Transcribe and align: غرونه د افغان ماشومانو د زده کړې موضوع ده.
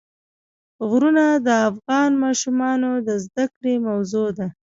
غرونه 0.89 1.25
د 1.47 1.47
افغان 1.69 2.11
ماشومانو 2.23 2.91
د 3.07 3.09
زده 3.25 3.45
کړې 3.55 3.73
موضوع 3.87 4.27
ده. 4.37 4.47